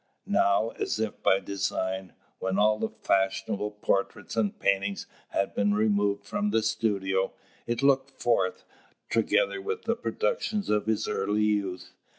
[0.25, 6.25] Now, as if by design, when all the fashionable portraits and paintings had been removed
[6.25, 7.33] from the studio,
[7.67, 8.63] it looked forth,
[9.11, 11.93] together with the productions of his early youth.